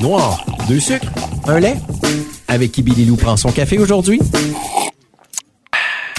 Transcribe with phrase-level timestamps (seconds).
[0.00, 1.08] Noir, deux sucres,
[1.48, 1.74] un lait.
[2.46, 4.20] Avec qui Billy Lou prend son café aujourd'hui?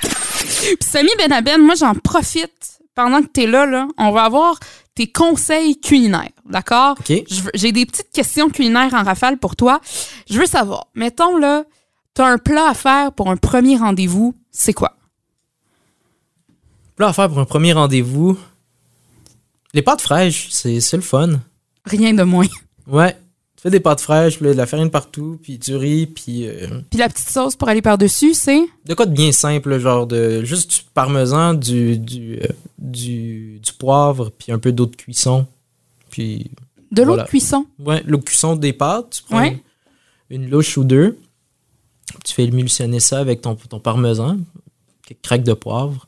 [0.01, 3.88] Puis Samy Benaben, moi j'en profite pendant que t'es là, là.
[3.97, 4.59] On va avoir
[4.95, 6.97] tes conseils culinaires, d'accord?
[7.54, 9.79] J'ai des petites questions culinaires en rafale pour toi.
[10.29, 11.63] Je veux savoir, mettons là,
[12.13, 14.97] t'as un plat à faire pour un premier rendez-vous, c'est quoi?
[16.96, 18.38] Plat à faire pour un premier rendez-vous.
[19.74, 21.39] Les pâtes fraîches, c'est le fun.
[21.86, 22.47] Rien de moins.
[22.88, 23.14] Ouais.
[23.56, 26.48] Tu fais des pâtes fraîches, puis là, de la farine partout, puis du riz, puis
[26.48, 28.61] euh, Puis la petite sauce pour aller par-dessus, c'est?
[28.86, 33.73] De quoi de bien simple, genre de juste du parmesan, du du, euh, du, du
[33.73, 35.48] poivre, puis un peu d'eau de cuisson.
[36.09, 36.52] Puis
[36.92, 37.23] de l'eau Voilà.
[37.23, 37.66] de cuisson?
[37.80, 39.62] ouais, l'eau de cuisson des pâtes, tu prends Ouais.
[40.30, 41.17] une, une louche ou deux.
[42.25, 44.38] Tu fais émulsionner ça avec ton, ton parmesan,
[45.08, 46.08] quelques craques de poivre.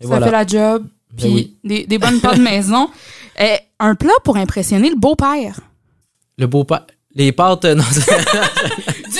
[0.00, 0.26] Et Ça voilà.
[0.26, 0.86] fait la job.
[1.12, 1.56] Ben Puis oui.
[1.64, 2.88] des, des bonnes pâtes maison.
[3.40, 5.60] Euh, un plat pour impressionner le beau-père.
[6.36, 8.00] Le beau pas les pâtes euh, non, Du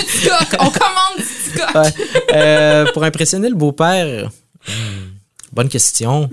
[0.04, 0.60] petit coq.
[0.60, 1.78] On commande du.
[1.78, 2.06] Ouais.
[2.34, 4.30] Euh, pour impressionner le beau-père,
[4.68, 4.72] hmm,
[5.52, 6.30] bonne question.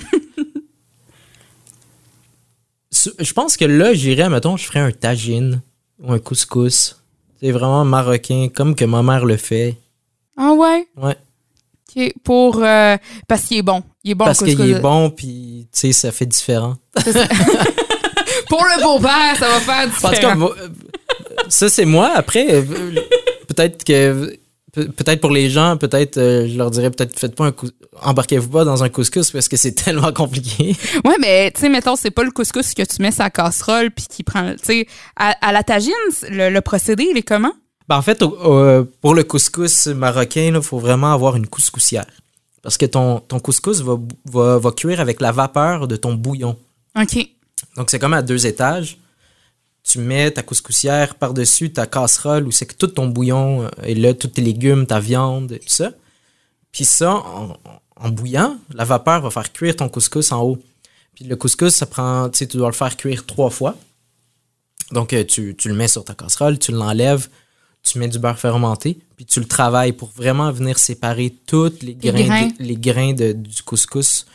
[3.20, 5.62] Je pense que là, j'irais, mettons, je ferais un tagine
[6.00, 6.98] ou un couscous.
[7.42, 9.78] C'est vraiment marocain, comme que ma mère le fait.
[10.38, 10.88] Ah ouais?
[10.98, 11.18] Ouais.
[12.24, 13.82] Pour, euh, parce qu'il est bon.
[14.06, 16.76] Il est bon, Parce qu'il est bon, puis, tu sais, ça fait différent.
[18.50, 20.50] Pour le beau-père, ça va faire En tout cas, différent.
[20.62, 20.68] euh,
[21.50, 22.12] ça, c'est moi.
[22.16, 22.62] Après, euh,
[23.48, 24.38] peut-être que.
[24.74, 27.54] pe- Peut-être pour les gens, peut-être, euh, je leur dirais, peut-être, faites pas un
[28.04, 30.76] embarquez-vous pas dans un couscous parce que c'est tellement compliqué.
[31.06, 34.06] Ouais, mais tu sais, mettons, c'est pas le couscous que tu mets sa casserole puis
[34.10, 34.52] qui prend.
[34.52, 35.94] Tu sais, à, à la tagine,
[36.30, 37.54] le, le procédé, il est comment?
[37.88, 42.06] Ben, en fait, au- au- pour le couscous marocain, il faut vraiment avoir une couscoussière.
[42.66, 46.58] Parce que ton, ton couscous va, va, va cuire avec la vapeur de ton bouillon.
[47.00, 47.30] OK.
[47.78, 48.98] Donc, c'est comme à deux étages.
[49.84, 53.94] Tu mets ta couscoussière par-dessus ta casserole où c'est que tout ton bouillon euh, est
[53.94, 55.92] là, tous tes légumes, ta viande, tout ça.
[56.72, 57.56] Puis ça, en,
[57.98, 60.58] en bouillant, la vapeur va faire cuire ton couscous en haut.
[61.14, 63.76] Puis le couscous, ça prend, tu sais, tu dois le faire cuire trois fois.
[64.92, 67.30] Donc, euh, tu, tu le mets sur ta casserole, tu l'enlèves,
[67.96, 71.96] tu mets du beurre fermenté, puis tu le travailles pour vraiment venir séparer tous les
[71.96, 72.48] grains, grains.
[72.48, 74.26] de- les grains de- du couscous,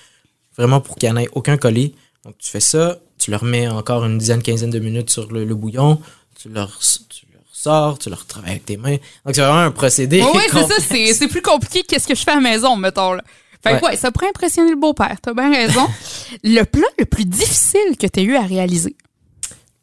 [0.56, 1.94] vraiment pour qu'il n'y en ait aucun collé.
[2.24, 5.44] Donc, tu fais ça, tu le remets encore une dizaine, quinzaine de minutes sur le,
[5.44, 6.00] le bouillon,
[6.40, 8.96] tu le, res- tu le ressors, tu le retravailles avec tes mains.
[9.26, 10.22] Donc, c'est vraiment un procédé.
[10.22, 13.12] Ouais, c'est ça, c'est plus compliqué que qu'est-ce que je fais à la maison, mettons.
[13.12, 13.22] Là.
[13.62, 13.90] Fait que Ouais.
[13.90, 15.86] ouais, ça pourrait impressionner le beau-père, t'as bien raison.
[16.44, 18.96] le plat le plus difficile que t'as eu à réaliser?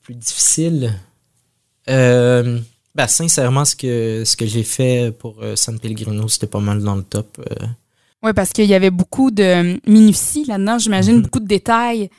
[0.01, 0.93] Plus difficile.
[1.89, 2.59] Euh,
[2.97, 6.81] ben, sincèrement, ce que, ce que j'ai fait pour euh, San Pellegrino, c'était pas mal
[6.83, 7.39] dans le top.
[7.39, 7.65] euh.
[8.23, 11.21] Ouais, parce qu'il y avait beaucoup de minutie là-dedans, j'imagine, Mhm.
[11.21, 12.09] beaucoup de détails.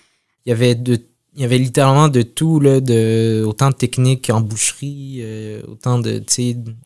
[0.47, 0.99] il y avait de
[1.37, 6.01] il y avait littéralement de tout là de autant de techniques en boucherie euh, autant
[6.01, 6.21] de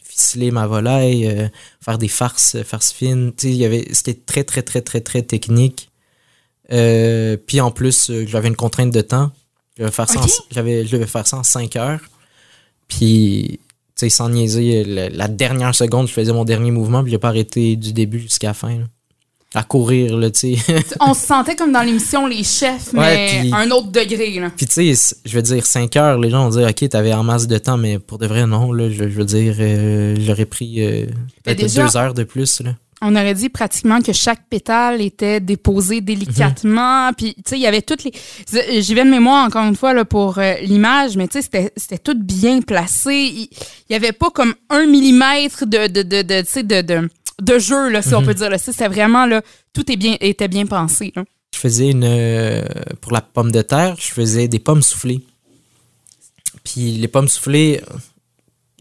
[0.02, 1.48] ficeler ma volaille euh,
[1.80, 5.22] faire des farces euh, farces fines il y avait c'était très très très très très
[5.22, 5.88] technique
[6.70, 9.30] Euh, puis en plus euh, j'avais une contrainte de temps
[9.76, 10.60] je devais faire ça en, je
[10.92, 12.00] devais faire ça en 5 heures
[12.88, 13.58] puis
[14.02, 17.28] sais sans niaiser la, la dernière seconde je faisais mon dernier mouvement puis j'ai pas
[17.28, 18.84] arrêté du début jusqu'à la fin là.
[19.54, 23.50] à courir là tu sais On se sentait comme dans l'émission Les Chefs, Ouais, mais
[23.52, 24.30] un autre degré.
[24.40, 24.50] Là.
[24.56, 27.22] Puis tu sais, je veux dire, 5 heures, les gens vont dire, OK, t'avais en
[27.22, 30.46] masse de temps, mais pour de vrai, non, là, je, je veux dire, euh, j'aurais
[30.46, 31.06] pris euh,
[31.44, 32.74] peut-être déjà- deux heures de plus, là.
[33.04, 37.08] On aurait dit pratiquement que chaque pétale était déposé délicatement.
[37.08, 37.14] Mhm.
[37.16, 38.12] Puis, tu sais, il y avait toutes les.
[38.80, 41.98] J'y vais de mémoire, encore une fois, là, pour euh, l'image, mais tu sais, c'était-
[41.98, 43.14] tout bien placé.
[43.14, 43.48] Il
[43.88, 47.10] il y avait pas comme un millimètre de, de, de, de, tu sais, de, de,
[47.42, 48.26] de jeu, là, si on Mhm.
[48.26, 48.50] peut dire.
[48.50, 48.58] là.
[48.58, 49.42] C'était vraiment, là,
[49.72, 51.12] tout est bien, était bien pensé.
[51.16, 51.24] là.
[51.54, 52.04] Je faisais une.
[52.04, 52.62] euh,
[53.00, 55.20] pour la pomme de terre, je faisais des pommes soufflées.
[56.64, 57.80] Puis les pommes soufflées,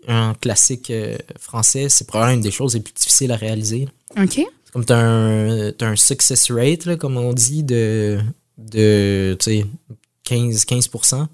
[0.08, 3.88] un classique euh, français, c'est probablement une des choses les plus difficiles à réaliser.
[4.18, 4.34] OK?
[4.34, 8.20] C'est comme t'as un, t'as un success rate, là, comme on dit, de,
[8.58, 9.66] de tu sais,
[10.24, 11.28] 15, 15%.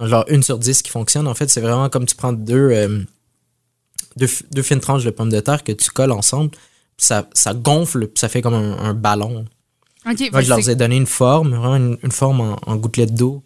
[0.00, 1.28] Genre une sur 10 qui fonctionne.
[1.28, 3.00] En fait, c'est vraiment comme tu prends deux, euh,
[4.16, 6.50] deux, deux fines tranches de pommes de terre que tu colles ensemble.
[6.50, 9.44] Puis ça, ça gonfle, puis ça fait comme un, un ballon.
[10.10, 10.18] OK.
[10.32, 13.14] Moi, fait je leur ai donné une forme, vraiment une, une forme en, en gouttelette
[13.14, 13.42] d'eau.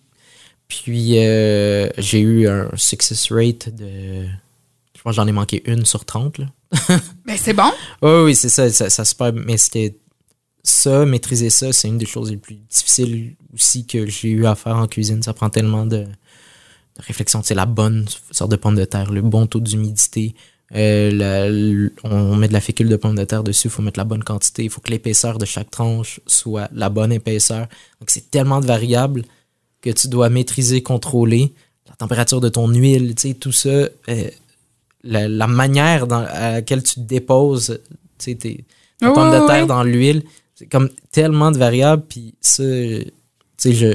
[0.68, 4.26] Puis euh, j'ai eu un success rate de.
[5.06, 6.38] Pense que j'en ai manqué une sur 30.
[6.38, 6.46] Là.
[7.24, 7.70] Ben, c'est bon.
[8.02, 9.96] Oui, oui, c'est ça, ça, ça se perd, mais c'était
[10.64, 14.56] ça, maîtriser ça, c'est une des choses les plus difficiles aussi que j'ai eu à
[14.56, 15.22] faire en cuisine.
[15.22, 16.06] Ça prend tellement de, de
[16.98, 17.40] réflexion.
[17.44, 20.34] C'est la bonne sorte de pomme de terre, le bon taux d'humidité,
[20.74, 23.82] Euh, la- l- on met de la fécule de pommes de terre dessus, il faut
[23.82, 27.68] mettre la bonne quantité, il faut que l'épaisseur de chaque tranche soit la bonne épaisseur.
[28.00, 29.22] Donc c'est tellement de variables
[29.80, 31.54] que tu dois maîtriser, contrôler.
[31.88, 33.68] La température de ton huile, tu sais, tout ça.
[33.68, 33.90] euh,
[35.04, 37.78] la, la manière dans, à laquelle tu déposes
[38.18, 38.64] tes, tes
[39.02, 40.22] Ouais, pommes de terre dans l'huile.
[40.54, 42.02] C'est comme tellement de variables.
[42.08, 43.04] Puis ça, tu
[43.58, 43.94] sais, je,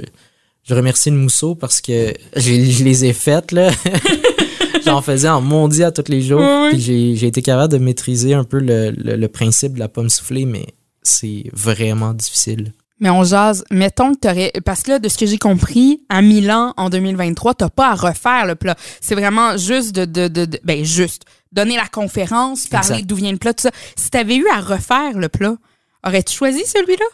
[0.63, 3.71] je remercie le mousseau parce que je les ai faites, là.
[4.85, 6.41] J'en faisais en mondi à tous les jours.
[6.69, 9.87] Puis j'ai j'ai été capable de maîtriser un peu le, le- le principe de la
[9.87, 10.65] pomme soufflée, mais
[11.03, 12.73] c'est vraiment difficile.
[13.01, 13.65] Mais on jase.
[13.71, 14.53] Mettons que t'aurais.
[14.63, 17.95] Parce que là, de ce que j'ai compris, à Milan, en 2023, t'as pas à
[17.95, 18.75] refaire le plat.
[19.01, 21.23] C'est vraiment juste de, de, de, de- Ben, juste.
[21.51, 23.71] Donner la conférence, parler d'où vient le plat, tout ça.
[23.97, 25.55] Si t'avais eu à refaire le plat,
[26.05, 27.05] aurais-tu choisi celui-là?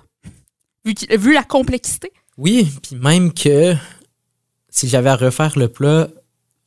[1.18, 2.12] Vu, la complexité?
[2.38, 3.74] Oui, puis même que
[4.69, 6.07] si j'avais à refaire le plat,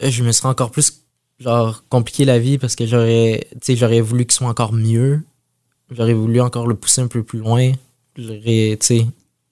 [0.02, 1.05] euh, je me serais encore plus
[1.38, 5.23] genre compliqué la vie parce que j'aurais tu sais j'aurais voulu qu'il soit encore mieux.
[5.90, 7.73] J'aurais voulu encore le pousser un peu plus loin.
[8.81, 9.06] Sais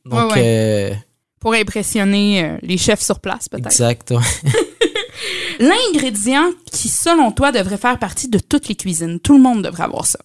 [0.05, 0.97] donc Ouais,
[1.41, 3.67] Pour impressionner euh, les chefs sur place, euh, peut-être.
[3.67, 4.11] exact.
[4.11, 4.51] ouais.
[5.61, 9.19] L'ingrédient qui, selon toi, devrait faire partie de toutes les cuisines.
[9.21, 10.19] Tout le monde devrait avoir ça.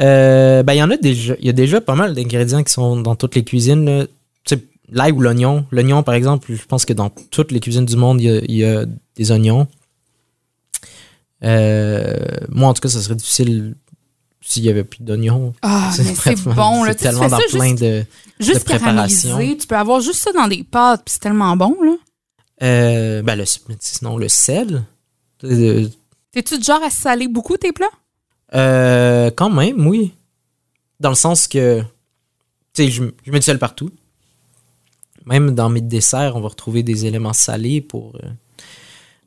[0.00, 2.72] Euh, ben il y en a déjà il y a déjà pas mal d'ingrédients qui
[2.72, 4.08] sont dans toutes les cuisines
[4.90, 5.66] l'ail ou l'oignon.
[5.70, 8.40] L'oignon par exemple, je pense que dans toutes les cuisines du monde, il y a,
[8.46, 8.84] il y a
[9.16, 9.66] des oignons.
[11.42, 12.16] Euh,
[12.48, 13.74] moi en tout cas, ça serait difficile
[14.46, 15.54] s'il y avait plus d'oignons.
[15.62, 16.84] Ah, mais c'est bon.
[16.84, 16.92] Là.
[16.92, 18.04] C'est tellement dans ça plein juste, de.
[18.40, 19.28] juste préparation.
[19.30, 19.58] caramélisé.
[19.58, 21.76] Tu peux avoir juste ça dans des pâtes, puis c'est tellement bon.
[21.82, 21.94] là.
[22.62, 23.44] Euh, ben le,
[23.80, 24.84] sinon, le sel.
[25.44, 25.88] Euh,
[26.32, 27.86] T'es-tu du genre à saler beaucoup tes plats?
[28.54, 30.12] euh, quand même, oui.
[31.00, 31.80] Dans le sens que.
[32.72, 33.90] Tu sais, je, je mets du sel partout.
[35.26, 38.14] Même dans mes desserts, on va retrouver des éléments salés pour.
[38.22, 38.28] euh,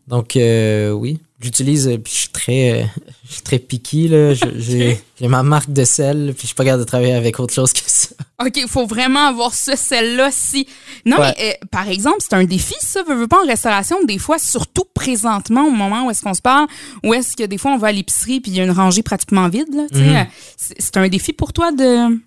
[0.08, 1.20] donc, euh, oui.
[1.40, 1.88] J'utilise.
[1.88, 2.82] euh, Puis je suis très.
[2.82, 2.86] euh,
[3.28, 4.34] je suis très picky, là.
[4.58, 7.74] J'ai ma marque de sel, puis je suis pas capable de travailler avec autre chose
[7.74, 8.10] que ça.
[8.44, 10.30] OK, il faut vraiment avoir ce sel-là.
[10.32, 10.68] Si...
[11.06, 11.34] Non, Ouais.
[11.38, 13.04] mais euh, par exemple, c'est un défi, ça.
[13.08, 16.42] Veux, veux pas en restauration, des fois, surtout présentement, au moment où est-ce qu'on se
[16.42, 16.68] parle,
[17.04, 19.04] où est-ce que des fois, on va à l'épicerie puis il y a une rangée
[19.04, 19.74] pratiquement vide.
[19.74, 20.16] Là, Mhm.
[20.16, 20.24] euh,
[20.58, 22.20] c'est un défi pour toi de.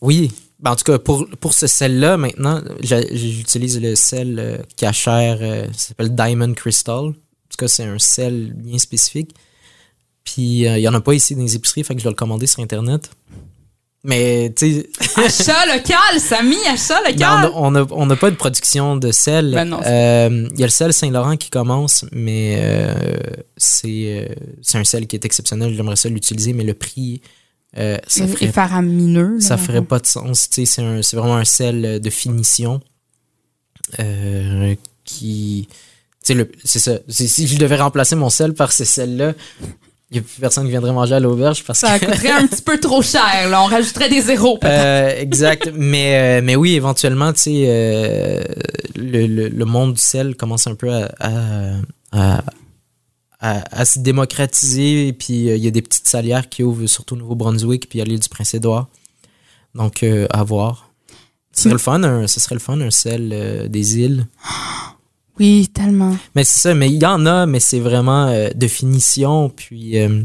[0.00, 0.30] Oui.
[0.60, 5.38] Ben, en tout cas, pour, pour ce sel-là, maintenant, j'utilise le sel euh, cachère,
[5.72, 7.12] ça s'appelle Diamond Crystal.
[7.58, 9.34] Cas, c'est un sel bien spécifique.
[10.24, 12.12] Puis, euh, il n'y en a pas ici dans les épiceries, fait que je dois
[12.12, 13.10] le commander sur Internet.
[14.04, 17.50] Mais, tu sais, Achat local, Samy, achat ben, local.
[17.54, 19.50] on n'a on n'a pas de production de sel.
[19.52, 23.16] Ben Euh, Il y a le sel Saint-Laurent qui commence, mais euh,
[23.56, 25.74] c'est euh, c'est un sel qui est exceptionnel.
[25.74, 27.20] J'aimerais ça l'utiliser, mais le prix,
[27.76, 29.34] euh, ça ferait faramineux.
[29.34, 30.48] là, ça ferait pas de sens.
[30.48, 32.80] tu sais, C'est vraiment un sel de finition
[33.98, 35.68] euh, qui.
[36.64, 36.98] C'est ça.
[37.08, 39.34] Si je devais remplacer mon sel par ce sel-là,
[40.10, 42.06] il n'y a plus personne qui viendrait manger à l'auberge parce Ça que.
[42.06, 43.48] coûterait un petit peu trop cher.
[43.50, 43.62] Là.
[43.62, 44.72] On rajouterait des zéros, peut-être.
[45.16, 45.70] Euh, exact.
[45.74, 48.42] mais, euh, mais oui, éventuellement, tu sais, euh,
[48.96, 51.72] le, le, le monde du sel commence un peu à, à,
[52.12, 52.42] à,
[53.40, 55.08] à- à se démocratiser.
[55.08, 58.00] Et puis, euh, il y a des petites salières qui ouvrent surtout au Nouveau-Brunswick puis
[58.00, 58.86] à l'île du Prince-Édouard.
[59.74, 60.88] Donc, à voir.
[61.52, 64.26] Ce serait le fun, un, ce serait le fun, un sel des îles.
[65.38, 66.16] Oui, tellement.
[66.34, 69.50] Mais c'est ça, mais il y en a, mais c'est vraiment euh, de finition.
[69.50, 70.22] Puis, euh,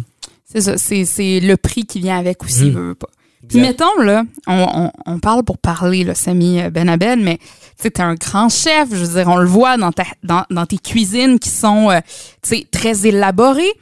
[0.52, 0.78] C'est ça.
[0.78, 3.10] C'est le prix qui vient avec aussi, veux, veux pas.
[3.48, 7.40] Puis mettons, là, on, on, on parle pour parler, là, Samy euh, Benabel, mais
[7.82, 10.66] tu t'es un grand chef, je veux dire, on le voit dans, ta, dans, dans
[10.66, 12.00] tes cuisines qui sont, euh,
[12.42, 13.74] tu sais, très élaborées.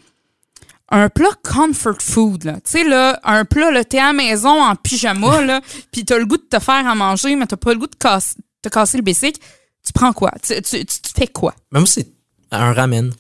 [0.90, 2.54] Un plat comfort food, là.
[2.56, 5.62] Tu sais, là, un plat, là, t'es à la maison en pyjama, là,
[5.92, 7.96] puis t'as le goût de te faire à manger, mais t'as pas le goût de
[7.96, 9.40] te casser le basic.
[9.86, 10.32] Tu prends quoi?
[10.44, 11.56] Tu, tu, tu, fais quoi?
[11.72, 12.08] moi, c'est
[12.52, 13.12] un ramen.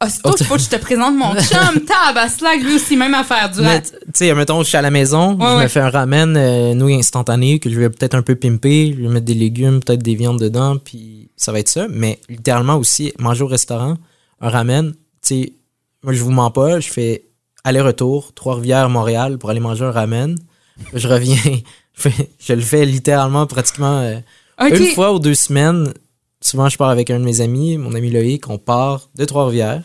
[0.00, 3.14] Ah, c'est toi, Oh, faut que je te présente mon chum, Tabaslag, lui aussi, même
[3.14, 5.90] affaire du tu sais, mettons, je suis à la maison, Ouais, je me fais un
[5.90, 9.34] ramen euh, nouilles instantanées que je vais peut-être un peu pimper, je vais mettre des
[9.34, 11.88] légumes, peut-être des viandes dedans, puis ça va être ça.
[11.90, 13.96] Mais littéralement aussi, manger au restaurant,
[14.40, 15.52] un ramen, tu sais,
[16.04, 17.24] moi je vous mens pas, je fais
[17.64, 20.36] aller-retour, Trois-Rivières, Montréal pour aller manger un ramen.
[20.94, 21.36] Je reviens,
[21.96, 24.18] je, fais- je le fais littéralement pratiquement euh,
[24.60, 25.92] Une fois ou deux semaines.
[26.40, 29.82] Souvent, je pars avec un de mes amis, mon ami Loïc, on part de Trois-Rivières.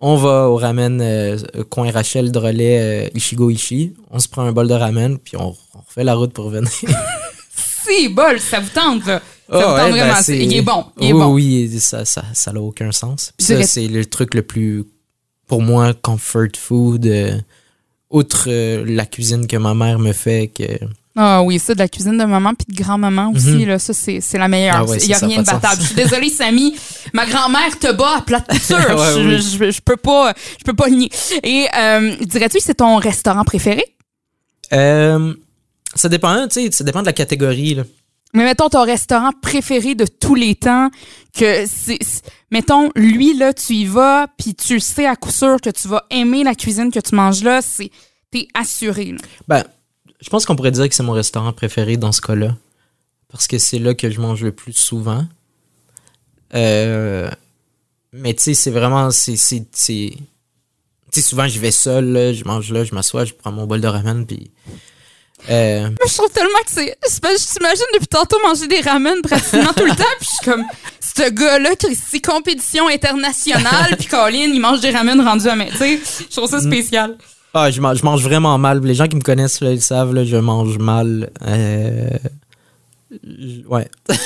[0.00, 3.94] On va au ramen euh, coin Rachel Drolet euh, Ichigo Ishi.
[4.10, 6.70] On se prend un bol de ramen, puis on, on refait la route pour revenir.
[7.82, 9.20] Si, bol, ça vous tente, là.
[9.50, 10.20] Ça vous ouais, tente ben, vraiment.
[10.28, 10.84] il est bon.
[11.00, 11.32] Il est oui, bon.
[11.32, 13.32] oui, ça ça, ça n'a aucun sens.
[13.36, 14.84] Puis ça, c'est le truc le plus,
[15.48, 17.06] pour moi, comfort food.
[17.06, 17.36] euh,
[18.10, 20.64] outre euh, la cuisine que ma mère me fait, que
[21.22, 23.64] Ah oui, ça, de la cuisine de maman puis de grand-maman aussi, Mhm.
[23.66, 24.76] là, ça, c'est la meilleure.
[24.76, 25.80] Ah ouais, Il y a ça, rien de de battable.
[25.82, 26.74] Je suis désolée, Samy.
[27.12, 28.76] Ma grand-mère te bat à plate couture.
[28.78, 29.42] Ouais, je, oui.
[29.66, 31.10] je, je peux pas, je peux pas le nier.
[31.42, 33.84] Et euh, dirais-tu que c'est ton restaurant préféré?
[34.72, 35.34] Euh,
[35.94, 37.74] ça dépend, tu sais, ça dépend de la catégorie.
[37.74, 37.82] Là.
[38.32, 40.88] Mais mettons ton restaurant préféré de tous les temps,
[41.36, 41.98] que c'est,
[42.50, 46.04] mettons, lui, là, tu y vas, puis tu sais à coup sûr que tu vas
[46.10, 47.90] aimer la cuisine que tu manges là, c'est,
[48.30, 49.18] t'es assuré, là.
[49.48, 49.64] Ben,
[50.20, 52.56] je pense qu'on pourrait dire que c'est mon restaurant préféré dans ce cas-là.
[53.30, 55.24] Parce que c'est là que je mange le plus souvent.
[56.54, 57.30] Euh,
[58.12, 59.10] mais tu sais, c'est vraiment.
[59.10, 59.36] C'est.
[59.36, 60.12] Tu
[61.12, 63.80] sais, souvent, je vais seul, là, je mange là, je m'assois, je prends mon bol
[63.80, 64.50] de ramen, puis.
[65.48, 66.96] Euh, Moi, je trouve tellement que c'est.
[67.02, 70.64] Je t'imagine depuis tantôt manger des ramen pratiquement tout le temps, puis je suis comme.
[71.00, 75.66] Ce gars-là, qui c'est compétition internationale, puis Colin, il mange des ramen rendus à main.
[75.70, 76.00] Tu sais,
[76.30, 77.16] je trouve ça spécial.
[77.54, 78.80] Ah, je mange, je mange vraiment mal.
[78.82, 81.30] Les gens qui me connaissent, là, ils savent, là, je mange mal.
[81.42, 82.10] Euh,
[83.68, 83.88] Ouais.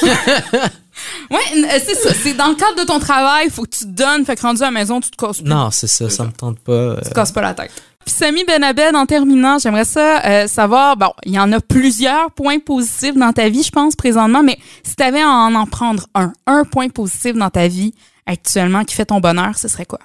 [1.30, 2.14] Ouais, euh, c'est ça.
[2.14, 4.62] C'est dans le cadre de ton travail, faut que tu te donnes, fait que rendu
[4.62, 5.48] à la maison, tu te casses plus.
[5.48, 6.72] Non, c'est ça, ça me tente pas.
[6.72, 7.00] euh.
[7.02, 7.72] Tu te casses pas la tête.
[8.04, 12.30] Puis Samy Benabed, en terminant, j'aimerais ça euh, savoir, bon, il y en a plusieurs
[12.30, 15.66] points positifs dans ta vie, je pense, présentement, mais si tu avais à en, en
[15.66, 17.92] prendre un, un point positif dans ta vie
[18.26, 20.00] actuellement qui fait ton bonheur, ce serait quoi?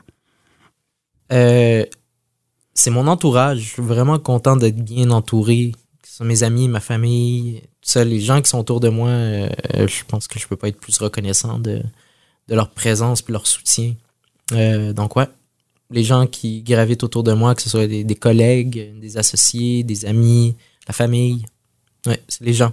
[1.31, 1.85] Euh,
[2.79, 3.59] c'est mon entourage.
[3.59, 5.73] Je suis vraiment content d'être bien entouré.
[6.03, 9.09] Ce soit mes amis, ma famille, tout ça, les gens qui sont autour de moi.
[9.09, 11.81] euh, je pense que je peux pas être plus reconnaissant de,
[12.47, 13.93] leur présence puis leur soutien.
[14.53, 15.27] Euh, donc ouais,
[15.91, 20.05] les gens qui gravitent autour de moi, que ce soit des, collègues, des associés, des
[20.05, 20.55] amis,
[20.87, 21.45] la famille.
[22.05, 22.71] Ouais, c'est les gens.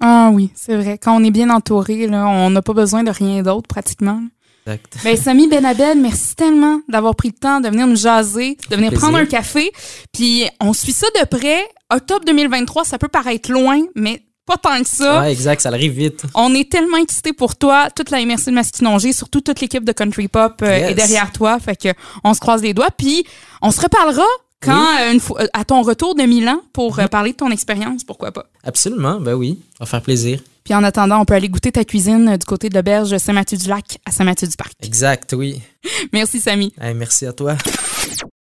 [0.00, 0.98] Ah oui, c'est vrai.
[0.98, 4.20] Quand on est bien entouré, on n'a pas besoin de rien d'autre pratiquement.
[4.66, 4.96] Exact.
[5.04, 8.92] Ben, Samy Benabed, merci tellement d'avoir pris le temps de venir nous jaser, de venir
[8.92, 9.70] prendre un café.
[10.12, 11.64] Puis on suit ça de près.
[11.92, 15.20] Octobre 2023, ça peut paraître loin, mais pas tant que ça.
[15.20, 16.24] Ouais, exact, ça arrive vite.
[16.34, 19.92] On est tellement excités pour toi, toute la MRC de Masquinongé, surtout toute l'équipe de
[19.92, 20.90] Country Pop euh, Yes.
[20.90, 21.58] est derrière toi.
[21.60, 21.88] Fait que
[22.24, 22.90] on se croise les doigts.
[22.96, 23.24] Puis
[23.62, 24.24] on se reparlera
[24.60, 27.50] quand, euh, une fois, euh, à ton retour de Milan pour euh, parler de ton
[27.50, 28.46] expérience, pourquoi pas.
[28.64, 30.40] Absolument, ben oui, ça va faire plaisir.
[30.66, 33.98] Puis en attendant, on peut aller goûter ta cuisine euh, du côté de l'auberge Saint-Mathieu-du-Lac
[34.04, 34.72] à Saint-Mathieu-du-Parc.
[34.82, 35.62] Exact, oui.
[36.12, 36.72] Merci, Samy.
[36.80, 37.56] Hey, merci à toi.